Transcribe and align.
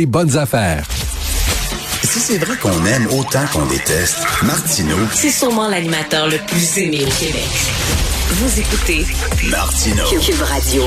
Les 0.00 0.06
bonnes 0.06 0.36
affaires. 0.36 0.86
Si 2.04 2.20
c'est 2.20 2.38
vrai 2.38 2.56
qu'on 2.56 2.86
aime 2.86 3.08
autant 3.08 3.44
qu'on 3.52 3.66
déteste, 3.66 4.24
Martineau, 4.44 4.94
C'est 5.12 5.28
sûrement 5.28 5.68
l'animateur 5.68 6.28
le 6.28 6.36
plus 6.46 6.78
aimé 6.78 7.00
au 7.02 7.10
Québec. 7.10 7.48
Vous 8.28 8.60
écoutez 8.60 9.04
Martineau. 9.50 10.04
Cube 10.04 10.40
Radio. 10.40 10.84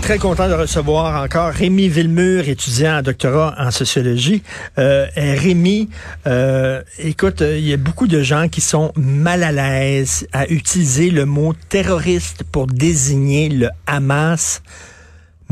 Très 0.00 0.18
content 0.18 0.48
de 0.48 0.54
recevoir 0.54 1.22
encore 1.22 1.52
Rémi 1.52 1.88
Villemur, 1.88 2.48
étudiant 2.48 2.98
en 2.98 3.02
doctorat 3.02 3.54
en 3.58 3.70
sociologie. 3.70 4.42
Euh, 4.76 5.06
et 5.14 5.34
Rémi, 5.34 5.88
euh, 6.26 6.82
écoute, 6.98 7.42
euh, 7.42 7.56
il 7.56 7.68
y 7.68 7.72
a 7.72 7.76
beaucoup 7.76 8.08
de 8.08 8.22
gens 8.22 8.48
qui 8.48 8.60
sont 8.60 8.90
mal 8.96 9.44
à 9.44 9.52
l'aise 9.52 10.26
à 10.32 10.48
utiliser 10.48 11.10
le 11.10 11.26
mot 11.26 11.54
terroriste 11.68 12.42
pour 12.50 12.66
désigner 12.66 13.50
le 13.50 13.68
Hamas. 13.86 14.62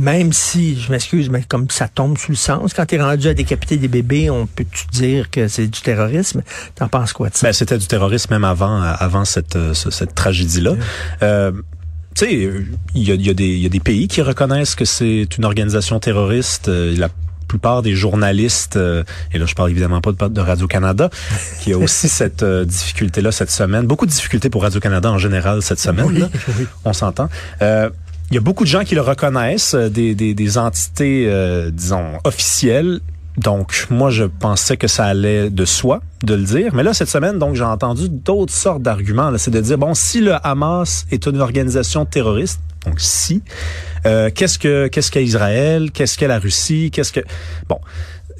Même 0.00 0.32
si, 0.32 0.80
je 0.80 0.90
m'excuse, 0.90 1.28
mais 1.28 1.42
comme 1.46 1.68
ça 1.68 1.86
tombe 1.88 2.16
sous 2.16 2.30
le 2.32 2.36
sens, 2.36 2.72
quand 2.72 2.86
tu 2.86 2.94
es 2.94 3.02
rendu 3.02 3.28
à 3.28 3.34
décapiter 3.34 3.76
des 3.76 3.88
bébés, 3.88 4.30
on 4.30 4.46
peut-tu 4.46 4.86
dire 4.92 5.30
que 5.30 5.46
c'est 5.46 5.66
du 5.66 5.80
terrorisme? 5.82 6.42
T'en 6.74 6.88
penses 6.88 7.12
quoi 7.12 7.28
de 7.28 7.34
ça? 7.36 7.46
Ben, 7.46 7.52
c'était 7.52 7.76
du 7.76 7.86
terrorisme 7.86 8.32
même 8.32 8.44
avant, 8.44 8.80
avant 8.80 9.24
cette, 9.26 9.56
euh, 9.56 9.74
ce- 9.74 9.90
cette 9.90 10.14
tragédie-là. 10.14 10.72
Euh, 11.22 11.52
tu 12.14 12.24
sais, 12.26 12.32
il 12.94 13.02
y 13.02 13.12
a, 13.12 13.14
y, 13.14 13.28
a 13.30 13.34
des- 13.34 13.44
il 13.48 13.60
y 13.60 13.66
a 13.66 13.68
des 13.68 13.80
pays 13.80 14.08
qui 14.08 14.22
reconnaissent 14.22 14.74
que 14.74 14.84
c'est 14.86 15.28
une 15.36 15.44
organisation 15.44 16.00
terroriste. 16.00 16.68
Euh, 16.68 16.96
La 16.96 17.08
plupart 17.46 17.82
des 17.82 17.96
journalistes, 17.96 18.76
euh, 18.76 19.02
et 19.34 19.38
là 19.38 19.44
je 19.44 19.54
parle 19.56 19.70
évidemment 19.70 20.00
pas 20.00 20.12
de, 20.12 20.28
de 20.32 20.40
Radio-Canada, 20.40 21.10
qui 21.60 21.72
a 21.72 21.78
aussi 21.78 22.08
cette 22.20 22.44
euh, 22.44 22.64
difficulté-là 22.64 23.32
cette 23.32 23.50
semaine. 23.50 23.86
Beaucoup 23.86 24.06
de 24.06 24.12
difficultés 24.12 24.48
pour 24.50 24.62
Radio-Canada 24.62 25.10
en 25.10 25.18
général 25.18 25.60
cette 25.60 25.80
semaine. 25.80 26.16
là. 26.16 26.28
On 26.84 26.92
s'entend. 26.92 27.28
Euh, 27.60 27.90
il 28.30 28.34
y 28.34 28.38
a 28.38 28.40
beaucoup 28.40 28.64
de 28.64 28.68
gens 28.68 28.84
qui 28.84 28.94
le 28.94 29.00
reconnaissent, 29.00 29.74
euh, 29.74 29.88
des, 29.88 30.14
des, 30.14 30.34
des 30.34 30.58
entités, 30.58 31.24
euh, 31.28 31.70
disons, 31.70 32.18
officielles. 32.24 33.00
Donc, 33.36 33.86
moi, 33.90 34.10
je 34.10 34.24
pensais 34.24 34.76
que 34.76 34.86
ça 34.88 35.06
allait 35.06 35.50
de 35.50 35.64
soi 35.64 36.00
de 36.24 36.34
le 36.34 36.42
dire. 36.42 36.74
Mais 36.74 36.82
là, 36.82 36.92
cette 36.92 37.08
semaine, 37.08 37.38
donc, 37.38 37.54
j'ai 37.54 37.64
entendu 37.64 38.08
d'autres 38.08 38.52
sortes 38.52 38.82
d'arguments. 38.82 39.30
là. 39.30 39.38
C'est 39.38 39.50
de 39.50 39.60
dire, 39.60 39.78
bon, 39.78 39.94
si 39.94 40.20
le 40.20 40.34
Hamas 40.46 41.06
est 41.10 41.26
une 41.26 41.40
organisation 41.40 42.04
terroriste, 42.04 42.60
donc 42.86 43.00
si, 43.00 43.42
euh, 44.06 44.30
qu'est-ce 44.34 44.58
que 44.58 44.86
qu'est-ce 44.88 45.10
qu'est 45.10 45.24
Israël, 45.24 45.90
qu'est-ce 45.92 46.16
qu'est 46.18 46.28
la 46.28 46.38
Russie, 46.38 46.90
qu'est-ce 46.92 47.12
que... 47.12 47.20
Bon, 47.68 47.78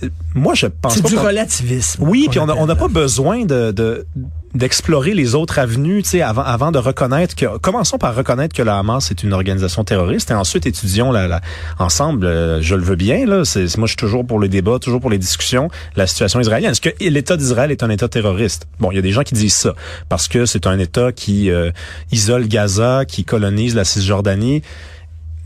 euh, 0.02 0.08
moi, 0.34 0.54
je 0.54 0.66
pense 0.66 0.94
C'est 0.94 1.04
du 1.06 1.16
relativisme. 1.16 2.02
oui, 2.06 2.26
puis 2.30 2.38
on 2.38 2.46
n'a 2.66 2.76
pas 2.76 2.88
besoin 2.88 3.44
de, 3.44 3.70
de 3.70 4.06
d'explorer 4.54 5.14
les 5.14 5.34
autres 5.34 5.58
avenues, 5.58 6.02
tu 6.02 6.10
sais, 6.10 6.22
avant, 6.22 6.42
avant 6.42 6.72
de 6.72 6.78
reconnaître 6.78 7.36
que, 7.36 7.58
commençons 7.58 7.98
par 7.98 8.14
reconnaître 8.14 8.54
que 8.54 8.62
le 8.62 8.70
Hamas 8.70 9.10
est 9.10 9.22
une 9.22 9.32
organisation 9.32 9.84
terroriste 9.84 10.30
et 10.30 10.34
ensuite 10.34 10.66
étudions 10.66 11.12
la, 11.12 11.28
la 11.28 11.40
ensemble, 11.78 12.26
euh, 12.26 12.60
je 12.60 12.74
le 12.74 12.82
veux 12.82 12.96
bien, 12.96 13.26
là, 13.26 13.44
c'est, 13.44 13.76
moi 13.78 13.86
je 13.86 13.92
suis 13.92 13.96
toujours 13.96 14.26
pour 14.26 14.38
le 14.38 14.48
débat, 14.48 14.78
toujours 14.78 15.00
pour 15.00 15.10
les 15.10 15.18
discussions, 15.18 15.68
la 15.96 16.06
situation 16.06 16.40
israélienne. 16.40 16.72
Est-ce 16.72 16.80
que 16.80 16.90
l'État 17.00 17.36
d'Israël 17.36 17.70
est 17.70 17.82
un 17.82 17.90
État 17.90 18.08
terroriste? 18.08 18.66
Bon, 18.80 18.90
il 18.90 18.96
y 18.96 18.98
a 18.98 19.02
des 19.02 19.12
gens 19.12 19.22
qui 19.22 19.34
disent 19.34 19.54
ça, 19.54 19.74
parce 20.08 20.26
que 20.26 20.46
c'est 20.46 20.66
un 20.66 20.78
État 20.78 21.12
qui 21.12 21.50
euh, 21.50 21.70
isole 22.10 22.48
Gaza, 22.48 23.04
qui 23.06 23.24
colonise 23.24 23.74
la 23.74 23.84
Cisjordanie. 23.84 24.62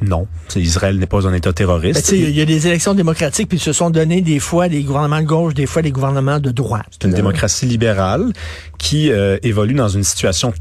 Non, 0.08 0.26
Israël 0.56 0.98
n'est 0.98 1.06
pas 1.06 1.26
un 1.26 1.32
État 1.32 1.50
Ben, 1.50 1.54
terroriste. 1.54 2.06
sais, 2.06 2.18
Il 2.18 2.30
y 2.30 2.40
a 2.40 2.44
des 2.44 2.66
élections 2.66 2.94
démocratiques, 2.94 3.48
puis 3.48 3.58
ils 3.58 3.60
se 3.62 3.72
sont 3.72 3.90
donné 3.90 4.20
des 4.20 4.38
fois 4.38 4.68
des 4.68 4.82
gouvernements 4.82 5.20
de 5.20 5.26
gauche, 5.26 5.54
des 5.54 5.66
fois 5.66 5.82
des 5.82 5.90
gouvernements 5.92 6.40
de 6.40 6.50
droite. 6.50 6.86
C'est 6.90 7.04
une 7.08 7.14
démocratie 7.14 7.66
libérale 7.66 8.32
qui 8.78 9.10
euh, 9.10 9.38
évolue 9.42 9.74
dans 9.74 9.88
une 9.88 10.04
situation 10.04 10.52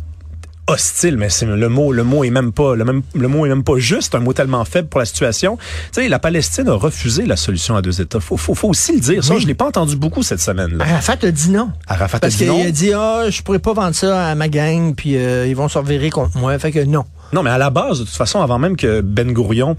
hostile, 0.67 1.17
mais 1.17 1.27
c'est 1.29 1.45
le 1.45 1.67
mot, 1.67 1.91
le 1.91 2.05
mot 2.05 2.23
est 2.23 2.29
même 2.29 2.53
pas, 2.53 2.73
le, 2.75 2.85
même, 2.85 3.01
le 3.13 3.27
mot 3.27 3.45
est 3.45 3.49
même 3.49 3.65
pas 3.65 3.77
juste, 3.79 4.15
un 4.15 4.19
mot 4.19 4.31
tellement 4.31 4.63
faible 4.63 4.87
pour 4.87 4.99
la 5.01 5.05
situation. 5.05 5.57
Tu 5.91 6.01
sais, 6.01 6.07
la 6.07 6.19
Palestine 6.19 6.69
a 6.69 6.73
refusé 6.73 7.25
la 7.25 7.35
solution 7.35 7.75
à 7.75 7.81
deux 7.81 7.99
États. 7.99 8.21
Faut, 8.21 8.37
faut, 8.37 8.55
faut 8.55 8.69
aussi 8.69 8.93
le 8.93 9.01
dire. 9.01 9.23
Ça, 9.25 9.33
Oui. 9.35 9.41
je 9.41 9.47
l'ai 9.47 9.55
pas 9.55 9.65
entendu 9.67 9.97
beaucoup 9.97 10.23
cette 10.23 10.39
semaine-là. 10.39 10.85
Arafat 10.85 11.17
a 11.23 11.31
dit 11.31 11.49
non. 11.49 11.69
Arafat 11.87 12.15
a 12.17 12.19
Parce 12.21 12.33
dit 12.35 12.45
qu'il 12.45 12.47
non? 12.47 12.63
a 12.65 12.71
dit, 12.71 12.93
ah, 12.93 13.25
je 13.29 13.41
pourrais 13.41 13.59
pas 13.59 13.73
vendre 13.73 13.93
ça 13.93 14.27
à 14.29 14.35
ma 14.35 14.47
gang, 14.47 14.95
puis 14.95 15.17
euh, 15.17 15.45
ils 15.47 15.55
vont 15.55 15.67
se 15.67 15.77
revirer 15.77 16.09
contre 16.09 16.37
moi. 16.37 16.57
Fait 16.59 16.71
que 16.71 16.81
non. 16.85 17.03
Non, 17.33 17.43
mais 17.43 17.49
à 17.49 17.57
la 17.57 17.69
base, 17.69 17.99
de 17.99 18.05
toute 18.05 18.13
façon, 18.15 18.41
avant 18.41 18.59
même 18.59 18.75
que 18.77 19.01
Ben 19.01 19.31
Gourion 19.33 19.75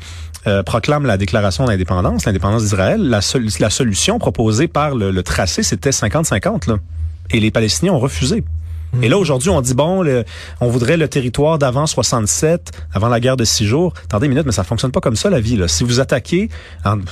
euh, 0.46 0.62
proclame 0.62 1.06
la 1.06 1.16
déclaration 1.16 1.64
d'indépendance, 1.64 2.24
l'indépendance 2.26 2.62
d'Israël, 2.62 3.00
la, 3.00 3.20
sol- 3.22 3.46
la 3.60 3.70
solution 3.70 4.18
proposée 4.18 4.68
par 4.68 4.94
le, 4.94 5.10
le 5.10 5.22
tracé, 5.22 5.62
c'était 5.62 5.90
50-50. 5.90 6.68
là. 6.68 6.76
Et 7.30 7.40
les 7.40 7.50
Palestiniens 7.50 7.92
ont 7.92 7.98
refusé. 8.00 8.44
Et 9.02 9.08
là, 9.08 9.18
aujourd'hui, 9.18 9.50
on 9.50 9.60
dit, 9.60 9.74
bon, 9.74 10.02
le- 10.02 10.24
on 10.60 10.68
voudrait 10.68 10.96
le 10.96 11.08
territoire 11.08 11.58
d'avant 11.58 11.84
67, 11.86 12.70
avant 12.92 13.08
la 13.08 13.18
guerre 13.18 13.36
de 13.36 13.44
six 13.44 13.66
jours. 13.66 13.92
Attendez 14.04 14.26
une 14.26 14.30
minute, 14.32 14.46
mais 14.46 14.52
ça 14.52 14.62
fonctionne 14.62 14.92
pas 14.92 15.00
comme 15.00 15.16
ça, 15.16 15.30
la 15.30 15.40
vie. 15.40 15.56
Là. 15.56 15.66
Si 15.66 15.82
vous 15.82 15.98
attaquez, 15.98 16.48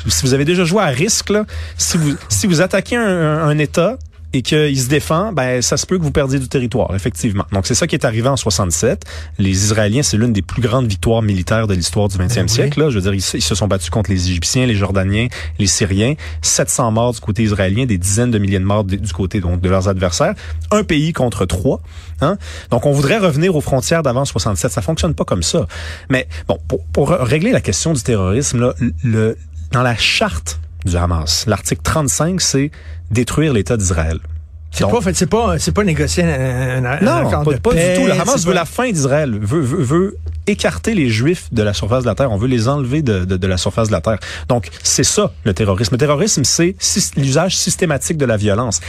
si 0.06 0.22
vous 0.26 0.32
avez 0.34 0.44
déjà 0.44 0.64
joué 0.64 0.80
à 0.80 0.86
risque, 0.86 1.30
là, 1.30 1.44
si, 1.76 1.96
vous, 1.98 2.14
si 2.28 2.46
vous 2.46 2.60
attaquez 2.60 2.94
un, 2.96 3.02
un- 3.04 3.48
un 3.48 3.58
État 3.58 3.96
et 4.34 4.42
qu'il 4.42 4.80
se 4.80 4.88
défend, 4.88 5.32
ben 5.32 5.60
ça 5.60 5.76
se 5.76 5.84
peut 5.86 5.98
que 5.98 6.02
vous 6.02 6.10
perdiez 6.10 6.38
du 6.38 6.48
territoire, 6.48 6.94
effectivement. 6.94 7.44
Donc 7.52 7.66
c'est 7.66 7.74
ça 7.74 7.86
qui 7.86 7.94
est 7.94 8.04
arrivé 8.04 8.28
en 8.28 8.36
67. 8.36 9.04
Les 9.38 9.50
Israéliens, 9.50 10.02
c'est 10.02 10.16
l'une 10.16 10.32
des 10.32 10.42
plus 10.42 10.62
grandes 10.62 10.86
victoires 10.86 11.20
militaires 11.22 11.66
de 11.66 11.74
l'histoire 11.74 12.08
du 12.08 12.16
20e 12.16 12.28
Ben 12.34 12.42
oui. 12.44 12.48
siècle. 12.48 12.80
Là. 12.80 12.90
Je 12.90 12.94
veux 12.96 13.02
dire, 13.02 13.14
ils, 13.14 13.20
se- 13.20 13.36
ils 13.36 13.42
se 13.42 13.54
sont 13.54 13.68
battus 13.68 13.90
contre 13.90 14.10
les 14.10 14.28
Égyptiens, 14.30 14.64
les 14.66 14.74
Jordaniens, 14.74 15.28
les 15.58 15.66
Syriens. 15.66 16.14
700 16.40 16.90
morts 16.92 17.12
du 17.12 17.20
côté 17.20 17.42
israélien, 17.42 17.84
des 17.86 17.98
dizaines 17.98 18.30
de 18.30 18.38
milliers 18.38 18.58
de 18.58 18.64
morts 18.64 18.84
de- 18.84 18.96
du 18.96 19.12
côté 19.12 19.40
donc 19.40 19.60
de 19.60 19.68
leurs 19.68 19.88
adversaires. 19.88 20.34
Un 20.70 20.84
pays 20.84 21.12
contre 21.12 21.44
trois. 21.44 21.80
Hein? 22.20 22.38
Donc 22.70 22.86
on 22.86 22.92
voudrait 22.92 23.18
revenir 23.18 23.54
aux 23.56 23.60
frontières 23.60 24.02
d'avant 24.02 24.24
67. 24.24 24.70
Ça 24.70 24.80
fonctionne 24.82 25.14
pas 25.14 25.24
comme 25.24 25.42
ça. 25.42 25.66
Mais 26.08 26.26
bon, 26.48 26.58
pour, 26.68 26.84
pour 26.86 27.10
régler 27.10 27.50
la 27.52 27.60
question 27.60 27.92
du 27.92 28.02
terrorisme, 28.02 28.60
là, 28.60 28.74
le, 29.04 29.36
dans 29.72 29.82
la 29.82 29.96
charte 29.96 30.58
du 30.84 30.96
Hamas, 30.96 31.44
l'article 31.46 31.80
35, 31.82 32.40
c'est 32.40 32.70
détruire 33.12 33.52
l'État 33.52 33.76
d'Israël. 33.76 34.18
C'est 34.74 34.88
pas, 34.88 34.96
en 34.96 35.00
fait, 35.02 35.14
c'est 35.14 35.26
pas, 35.26 35.58
c'est 35.58 35.72
pas 35.72 35.84
négocier 35.84 36.24
un, 36.24 36.82
un- 36.82 37.00
non, 37.02 37.28
accord 37.28 37.44
pas, 37.44 37.52
de 37.52 37.58
pas 37.58 37.70
paix, 37.72 37.92
du 37.94 38.00
tout. 38.00 38.06
Le 38.06 38.12
Hamas 38.12 38.42
pas- 38.42 38.48
veut 38.48 38.54
la 38.54 38.64
fin 38.64 38.90
d'Israël, 38.90 39.38
veut, 39.38 39.60
veut, 39.60 39.82
veut 39.82 40.16
écarter 40.46 40.94
les 40.94 41.10
Juifs 41.10 41.52
de 41.52 41.62
la 41.62 41.74
surface 41.74 42.04
de 42.04 42.08
la 42.08 42.14
terre. 42.14 42.32
On 42.32 42.38
veut 42.38 42.48
les 42.48 42.68
enlever 42.68 43.02
de, 43.02 43.26
de, 43.26 43.36
de 43.36 43.46
la 43.46 43.58
surface 43.58 43.88
de 43.88 43.92
la 43.92 44.00
terre. 44.00 44.18
Donc, 44.48 44.70
c'est 44.82 45.04
ça, 45.04 45.30
le 45.44 45.52
terrorisme. 45.52 45.94
Le 45.94 45.98
terrorisme, 45.98 46.42
c'est 46.44 46.74
l'usage 47.18 47.54
systématique 47.58 48.16
de 48.16 48.24
la 48.24 48.38
violence. 48.38 48.80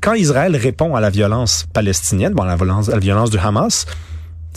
Quand 0.00 0.14
Israël 0.14 0.56
répond 0.56 0.94
à 0.96 1.00
la 1.02 1.10
violence 1.10 1.66
palestinienne, 1.74 2.32
bon, 2.32 2.44
à 2.44 2.46
la 2.46 2.56
violence, 2.56 2.88
à 2.88 2.92
la 2.92 2.98
violence 2.98 3.28
du 3.28 3.36
Hamas, 3.38 3.84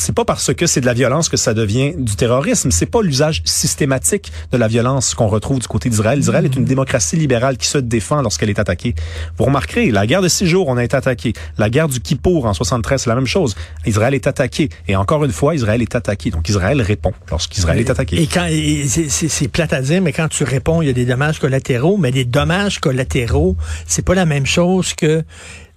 c'est 0.01 0.15
pas 0.15 0.25
parce 0.25 0.51
que 0.53 0.65
c'est 0.65 0.81
de 0.81 0.87
la 0.87 0.93
violence 0.93 1.29
que 1.29 1.37
ça 1.37 1.53
devient 1.53 1.93
du 1.95 2.15
terrorisme. 2.15 2.71
C'est 2.71 2.87
pas 2.87 3.03
l'usage 3.03 3.43
systématique 3.45 4.31
de 4.51 4.57
la 4.57 4.67
violence 4.67 5.13
qu'on 5.13 5.27
retrouve 5.27 5.59
du 5.59 5.67
côté 5.67 5.89
d'Israël. 5.89 6.17
Israël 6.17 6.43
est 6.43 6.55
une 6.55 6.65
démocratie 6.65 7.17
libérale 7.17 7.55
qui 7.55 7.67
se 7.67 7.77
défend 7.77 8.23
lorsqu'elle 8.23 8.49
est 8.49 8.57
attaquée. 8.57 8.95
Vous 9.37 9.45
remarquerez, 9.45 9.91
la 9.91 10.07
guerre 10.07 10.23
de 10.23 10.27
six 10.27 10.47
jours, 10.47 10.67
on 10.69 10.77
a 10.77 10.83
été 10.83 10.95
attaqué. 10.95 11.33
La 11.59 11.69
guerre 11.69 11.87
du 11.87 11.99
Kippour 11.99 12.47
en 12.47 12.53
73, 12.53 13.03
c'est 13.03 13.09
la 13.09 13.15
même 13.15 13.27
chose. 13.27 13.55
Israël 13.85 14.15
est 14.15 14.25
attaqué. 14.25 14.69
Et 14.87 14.95
encore 14.95 15.23
une 15.23 15.31
fois, 15.31 15.53
Israël 15.53 15.83
est 15.83 15.93
attaqué. 15.93 16.31
Donc 16.31 16.49
Israël 16.49 16.81
répond 16.81 17.13
lorsqu'Israël 17.29 17.79
est 17.79 17.89
attaqué. 17.91 18.19
Et 18.19 18.25
quand 18.25 18.47
c'est 18.87 19.47
plate 19.49 19.73
à 19.73 19.81
dire, 19.81 20.01
mais 20.01 20.13
quand 20.13 20.29
tu 20.29 20.43
réponds, 20.43 20.81
il 20.81 20.87
y 20.87 20.89
a 20.89 20.93
des 20.93 21.05
dommages 21.05 21.39
collatéraux, 21.39 21.97
mais 21.97 22.11
des 22.11 22.25
dommages 22.25 22.79
collatéraux, 22.79 23.55
c'est 23.85 24.03
pas 24.03 24.15
la 24.15 24.25
même 24.25 24.47
chose 24.47 24.95
que 24.95 25.23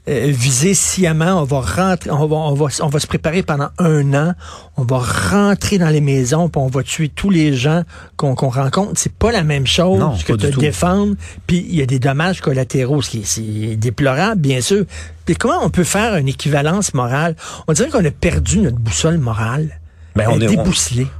euh, 0.06 0.26
viser 0.26 0.74
sciemment. 0.74 1.40
On 1.40 1.44
va 1.44 1.60
rentrer, 1.60 2.10
on 2.10 2.26
va, 2.26 2.36
on 2.36 2.54
va, 2.54 2.66
on 2.80 2.88
va 2.88 3.00
se 3.00 3.06
préparer 3.06 3.42
pendant 3.42 3.70
un 3.78 4.12
an. 4.14 4.34
On 4.76 4.82
va 4.84 4.98
rentrer 4.98 5.78
dans 5.78 5.88
les 5.88 6.00
maisons, 6.00 6.48
puis 6.48 6.60
on 6.60 6.66
va 6.66 6.82
tuer 6.82 7.08
tous 7.08 7.30
les 7.30 7.54
gens 7.54 7.84
qu'on 8.16 8.34
qu'on 8.34 8.50
rencontre. 8.50 8.92
C'est 8.96 9.14
pas 9.14 9.32
la 9.32 9.44
même 9.44 9.66
chose 9.66 9.98
Non, 9.98 10.14
que 10.24 10.34
de 10.34 10.50
défendre. 10.50 11.14
Puis 11.46 11.64
il 11.68 11.74
y 11.74 11.82
a 11.82 11.86
des 11.86 11.98
dommages 11.98 12.40
collatéraux, 12.40 13.02
ce 13.02 13.10
qui 13.10 13.18
est, 13.20 13.24
c'est 13.24 13.76
déplorable, 13.76 14.40
bien 14.40 14.60
sûr. 14.60 14.84
Puis 15.24 15.36
comment 15.36 15.60
on 15.62 15.70
peut 15.70 15.84
faire 15.84 16.16
une 16.16 16.28
équivalence 16.28 16.92
morale? 16.92 17.34
On 17.66 17.72
dirait 17.72 17.88
qu'on 17.88 18.04
a 18.04 18.10
perdu 18.10 18.58
notre 18.58 18.78
boussole 18.78 19.18
morale. 19.18 19.80
Ben, 20.16 20.24
Elle 20.28 20.28
on 20.28 20.40
est 20.40 20.46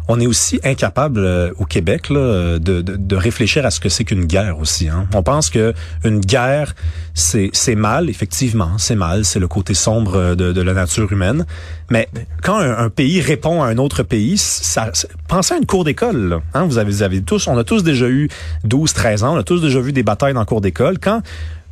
on- 0.09 0.21
est 0.21 0.27
aussi 0.28 0.60
incapable 0.62 1.21
euh, 1.25 1.50
au 1.59 1.65
Québec 1.65 2.10
là, 2.10 2.59
de, 2.60 2.81
de, 2.81 2.94
de 2.97 3.16
réfléchir 3.16 3.66
à 3.66 3.71
ce 3.72 3.81
que 3.81 3.88
c'est 3.88 4.05
qu'une 4.05 4.25
guerre 4.27 4.60
aussi. 4.60 4.88
Hein. 4.88 5.09
On 5.15 5.22
pense 5.25 5.50
que 5.50 5.75
une 6.05 6.21
guerre, 6.21 6.76
c'est 7.12 7.50
c'est 7.52 7.75
mal, 7.75 8.08
effectivement, 8.08 8.79
c'est 8.79 8.94
mal, 8.94 9.25
c'est 9.25 9.41
le 9.41 9.49
côté 9.49 9.75
sombre 9.75 10.14
euh, 10.17 10.35
de, 10.37 10.52
de 10.52 10.62
la 10.62 10.75
nature 10.75 11.11
humaine. 11.11 11.44
Mais 11.91 12.08
quand 12.43 12.58
un, 12.58 12.79
un 12.79 12.88
pays 12.88 13.20
répond 13.20 13.62
à 13.62 13.67
un 13.67 13.79
autre 13.79 14.05
pays, 14.05 14.38
ça, 14.38 14.93
pensez 15.26 15.55
à 15.55 15.56
une 15.58 15.67
cour 15.67 15.82
d'école. 15.85 16.29
là, 16.29 16.41
Hein. 16.55 16.64
Vous, 16.67 16.79
avez, 16.79 16.91
vous 16.93 17.02
avez 17.02 17.20
tous, 17.23 17.49
on 17.49 17.58
a 17.58 17.64
tous 17.64 17.82
déjà 17.82 18.06
eu 18.08 18.29
12, 18.62 18.93
13 18.93 19.25
ans, 19.25 19.35
on 19.35 19.38
a 19.38 19.43
tous 19.43 19.61
déjà 19.61 19.81
vu 19.81 19.93
des 19.93 20.05
batailles 20.05 20.35
dans 20.35 20.41
la 20.41 20.46
cour 20.46 20.61
d'école. 20.61 20.99
Quand 21.00 21.20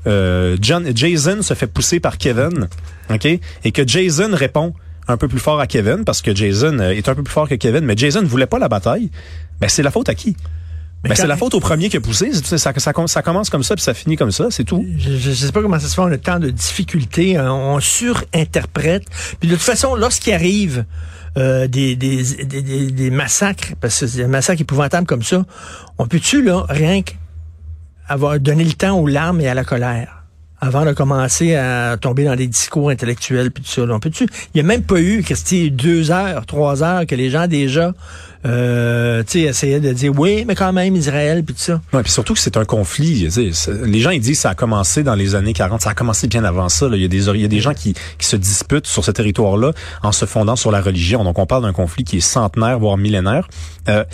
euh, 0.08 0.56
John, 0.60 0.84
Jason 0.92 1.42
se 1.42 1.54
fait 1.54 1.68
pousser 1.68 2.00
par 2.00 2.18
Kevin, 2.18 2.68
ok, 3.10 3.26
et 3.26 3.70
que 3.72 3.86
Jason 3.86 4.30
répond 4.32 4.74
un 5.08 5.16
peu 5.16 5.28
plus 5.28 5.38
fort 5.40 5.60
à 5.60 5.66
Kevin 5.66 6.04
parce 6.04 6.22
que 6.22 6.34
Jason 6.34 6.78
euh, 6.78 6.90
est 6.90 7.08
un 7.08 7.14
peu 7.14 7.22
plus 7.22 7.32
fort 7.32 7.48
que 7.48 7.54
Kevin, 7.56 7.84
mais 7.84 7.94
Jason 7.96 8.22
ne 8.22 8.26
voulait 8.26 8.46
pas 8.46 8.58
la 8.58 8.68
bataille. 8.68 9.10
Ben 9.60 9.68
c'est 9.68 9.82
la 9.82 9.90
faute 9.90 10.08
à 10.08 10.14
qui? 10.14 10.36
Ben 11.02 11.08
quand- 11.08 11.16
c'est 11.16 11.26
la 11.26 11.36
faute 11.36 11.54
au 11.54 11.60
premier 11.60 11.88
qui 11.88 11.96
a 11.96 12.00
poussé. 12.00 12.30
C'est- 12.32 12.56
Ça, 12.58 12.72
ça, 12.72 13.06
ça 13.08 13.22
commence 13.22 13.50
comme 13.50 13.62
ça 13.64 13.74
puis 13.74 13.82
ça 13.82 13.92
finit 13.94 14.16
comme 14.16 14.30
ça, 14.30 14.46
c'est 14.50 14.62
tout. 14.64 14.86
Je, 14.98 15.16
je 15.16 15.32
sais 15.32 15.50
pas 15.52 15.60
comment 15.60 15.78
ça 15.80 15.88
se 15.88 15.94
fait, 15.94 16.00
on 16.00 16.12
a 16.12 16.18
tant 16.18 16.38
de 16.38 16.50
difficultés, 16.50 17.36
hein, 17.36 17.50
on 17.52 17.80
surinterprète. 17.80 19.04
Puis 19.40 19.48
de 19.48 19.54
toute 19.54 19.64
façon, 19.64 19.96
lorsqu'il 19.96 20.32
arrive 20.32 20.84
euh, 21.36 21.66
des, 21.66 21.96
des, 21.96 22.22
des, 22.44 22.62
des- 22.62 22.90
des 22.92 23.10
massacres, 23.10 23.72
parce 23.80 23.98
que 23.98 24.06
c'est 24.06 24.18
des 24.18 24.26
massacres 24.28 24.60
épouvantables 24.62 25.06
comme 25.06 25.22
ça, 25.24 25.44
on 25.98 26.06
peut-tu, 26.06 26.42
là, 26.42 26.64
rien 26.68 27.02
que 27.02 27.12
avoir 28.06 28.38
donné 28.38 28.64
le 28.64 28.72
temps 28.74 28.98
aux 28.98 29.06
larmes 29.06 29.40
et 29.40 29.48
à 29.48 29.54
la 29.54 29.64
colère? 29.64 30.21
Avant 30.62 30.84
de 30.86 30.92
commencer 30.92 31.56
à 31.56 31.96
tomber 32.00 32.24
dans 32.24 32.36
des 32.36 32.46
discours 32.46 32.88
intellectuels 32.88 33.50
puis 33.50 33.64
tout 33.64 33.70
ça. 33.70 33.82
On 33.82 33.98
peut-tu 33.98 34.24
Il 34.24 34.50
n'y 34.54 34.60
a 34.60 34.62
même 34.62 34.84
pas 34.84 35.00
eu, 35.00 35.22
Christy, 35.22 35.72
deux 35.72 36.12
heures, 36.12 36.46
trois 36.46 36.84
heures 36.84 37.04
que 37.04 37.16
les 37.16 37.30
gens 37.30 37.48
déjà 37.48 37.92
euh, 38.44 39.22
essayaient 39.34 39.80
de 39.80 39.92
dire 39.92 40.12
oui, 40.16 40.44
mais 40.46 40.54
quand 40.54 40.72
même 40.72 40.96
Israël 40.96 41.44
puis 41.44 41.54
tout 41.54 41.60
ça. 41.60 41.80
Ouais, 41.92 42.02
puis 42.02 42.12
surtout 42.12 42.34
que 42.34 42.40
c'est 42.40 42.56
un 42.56 42.64
conflit. 42.64 43.28
Les 43.84 44.00
gens 44.00 44.10
ils 44.10 44.20
disent 44.20 44.36
que 44.38 44.42
ça 44.42 44.50
a 44.50 44.54
commencé 44.54 45.02
dans 45.02 45.14
les 45.14 45.34
années 45.34 45.52
40, 45.52 45.80
ça 45.80 45.90
a 45.90 45.94
commencé 45.94 46.26
bien 46.26 46.44
avant 46.44 46.68
ça. 46.68 46.88
Là. 46.88 46.96
Il 46.96 47.02
y 47.02 47.04
a 47.04 47.08
des 47.08 47.28
il 47.28 47.40
y 47.40 47.44
a 47.44 47.48
des 47.48 47.60
gens 47.60 47.74
qui, 47.74 47.94
qui 48.18 48.26
se 48.26 48.36
disputent 48.36 48.86
sur 48.86 49.04
ce 49.04 49.10
territoire-là 49.10 49.72
en 50.02 50.12
se 50.12 50.26
fondant 50.26 50.56
sur 50.56 50.70
la 50.70 50.80
religion. 50.80 51.24
Donc 51.24 51.38
on 51.38 51.46
parle 51.46 51.62
d'un 51.62 51.72
conflit 51.72 52.04
qui 52.04 52.18
est 52.18 52.20
centenaire 52.20 52.78
voire 52.78 52.96
millénaire. 52.96 53.48
Euh, 53.88 54.04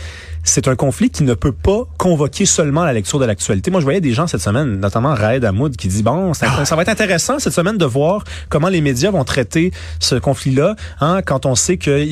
c'est 0.45 0.67
un 0.67 0.77
conflit 0.77 1.11
qui 1.11 1.25
ne 1.25 1.35
peut 1.35 1.53
pas 1.53 1.83
convoquer 1.99 2.47
seulement 2.47 2.85
la 2.85 2.95
lecture 2.95 3.19
de 3.19 3.27
l'actualité. 3.27 3.71
Moi, 3.71 3.81
je 3.81 3.85
voyais 3.85 4.01
des 4.01 4.13
gens 4.13 4.27
cette 4.27 4.41
semaine, 4.41 4.81
notamment 4.81 5.15
Raed 5.15 5.45
Hamoud, 5.45 5.77
qui 5.77 5.89
dit, 5.89 6.03
bon, 6.03 6.33
ça, 6.33 6.65
ça 6.65 6.75
va 6.75 6.83
être 6.83 6.89
intéressant 6.89 7.39
cette 7.39 7.53
semaine 7.53 7.77
de 7.77 7.85
voir 7.85 8.25
comment 8.49 8.69
les 8.69 8.81
médias 8.81 9.11
vont 9.11 9.25
traiter 9.25 9.73
ce 10.01 10.15
conflit-là, 10.15 10.75
hein, 11.01 11.21
quand 11.23 11.45
on 11.45 11.55
sait 11.55 11.77
que 11.77 12.03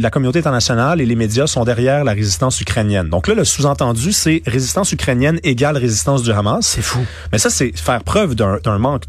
la 0.00 0.10
communauté 0.10 0.38
internationale 0.38 1.00
et 1.00 1.06
les 1.06 1.16
médias 1.16 1.48
sont 1.48 1.59
derrière 1.64 2.04
la 2.04 2.12
résistance 2.12 2.60
ukrainienne. 2.60 3.08
Donc 3.08 3.28
là, 3.28 3.34
le 3.34 3.44
sous-entendu, 3.44 4.12
c'est 4.12 4.42
résistance 4.46 4.92
ukrainienne 4.92 5.38
égale 5.42 5.76
résistance 5.76 6.22
du 6.22 6.32
Hamas. 6.32 6.66
C'est 6.66 6.82
fou. 6.82 7.00
Mais 7.32 7.38
ça, 7.38 7.50
c'est 7.50 7.76
faire 7.76 8.02
preuve 8.02 8.34
d'un 8.34 8.78
manque 8.78 9.04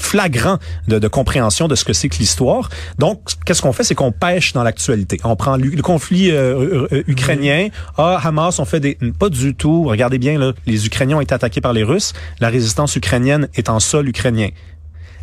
flagrant 0.00 0.58
de, 0.88 0.98
de 0.98 1.08
compréhension 1.08 1.68
de 1.68 1.74
ce 1.74 1.84
que 1.84 1.92
c'est 1.92 2.08
que 2.08 2.16
l'histoire. 2.16 2.68
Donc, 2.98 3.20
qu'est-ce 3.44 3.62
qu'on 3.62 3.72
fait, 3.72 3.84
c'est 3.84 3.94
qu'on 3.94 4.12
pêche 4.12 4.52
dans 4.52 4.62
l'actualité. 4.62 5.20
On 5.24 5.36
prend 5.36 5.56
le, 5.56 5.70
conflit 5.82 6.30
euh, 6.30 6.58
euh, 6.58 6.88
euh, 6.92 7.02
ukrainien. 7.06 7.68
Ah, 7.96 8.18
Hamas, 8.22 8.58
on 8.58 8.64
fait 8.64 8.80
des... 8.80 8.98
Pas 9.18 9.28
du 9.28 9.54
tout. 9.54 9.84
Regardez 9.84 10.18
bien, 10.18 10.38
là, 10.38 10.52
les 10.66 10.86
Ukrainiens 10.86 11.18
ont 11.18 11.20
été 11.20 11.34
attaqués 11.34 11.60
par 11.60 11.72
les 11.72 11.84
Russes. 11.84 12.12
La 12.40 12.48
résistance 12.48 12.96
ukrainienne 12.96 13.48
est 13.54 13.68
en 13.68 13.78
sol 13.78 14.08
ukrainien. 14.08 14.48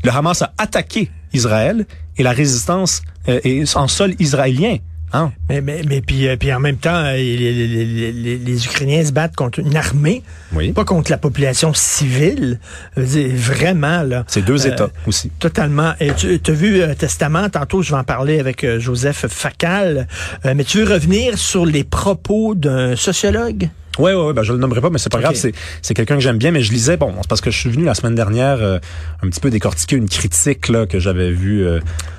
Le 0.03 0.11
Hamas 0.11 0.43
a 0.43 0.53
attaqué 0.57 1.09
Israël 1.33 1.85
et 2.17 2.23
la 2.23 2.31
résistance 2.31 3.01
est 3.25 3.75
en 3.75 3.87
sol 3.87 4.13
israélien. 4.19 4.77
Hein? 5.13 5.31
Mais, 5.49 5.61
mais, 5.61 5.81
mais 5.87 6.01
puis, 6.01 6.27
euh, 6.27 6.35
puis 6.35 6.51
en 6.51 6.59
même 6.59 6.77
temps, 6.77 6.95
euh, 7.05 7.15
les, 7.15 8.37
les, 8.37 8.65
Ukrainiens 8.65 9.05
se 9.05 9.13
battent 9.13 9.35
contre 9.35 9.59
une 9.59 9.75
armée, 9.77 10.21
oui. 10.53 10.73
pas 10.73 10.83
contre 10.83 11.11
la 11.11 11.17
population 11.17 11.73
civile. 11.73 12.59
vraiment, 12.95 14.03
là. 14.03 14.25
C'est 14.27 14.43
deux 14.43 14.67
euh, 14.67 14.71
États 14.71 14.89
aussi. 15.05 15.29
Totalement. 15.39 15.93
Et 16.01 16.11
tu 16.13 16.39
as 16.45 16.53
vu 16.53 16.81
Testament, 16.97 17.49
tantôt 17.49 17.81
je 17.81 17.91
vais 17.91 17.97
en 17.97 18.03
parler 18.03 18.39
avec 18.39 18.65
Joseph 18.79 19.27
Facal, 19.29 20.07
mais 20.43 20.63
tu 20.63 20.79
veux 20.79 20.93
revenir 20.93 21.37
sur 21.37 21.65
les 21.65 21.83
propos 21.83 22.53
d'un 22.55 22.95
sociologue? 22.95 23.69
Oui, 23.99 24.11
oui, 24.13 24.23
oui, 24.27 24.33
ben 24.33 24.43
je 24.43 24.53
le 24.53 24.59
nommerai 24.59 24.81
pas, 24.81 24.89
mais 24.89 24.97
c'est 24.99 25.11
pas 25.11 25.19
grave. 25.19 25.35
C'est, 25.35 25.53
c'est 25.81 25.93
quelqu'un 25.93 26.15
que 26.15 26.21
j'aime 26.21 26.37
bien, 26.37 26.51
mais 26.51 26.61
je 26.61 26.71
lisais, 26.71 26.97
bon, 26.97 27.13
c'est 27.21 27.27
parce 27.27 27.41
que 27.41 27.51
je 27.51 27.57
suis 27.57 27.69
venu 27.69 27.85
la 27.85 27.93
semaine 27.93 28.15
dernière 28.15 28.59
un 28.61 29.29
petit 29.29 29.39
peu 29.39 29.49
décortiquer 29.49 29.95
une 29.95 30.09
critique 30.09 30.67
là 30.69 30.85
que 30.85 30.99
j'avais 30.99 31.31
vue 31.31 31.65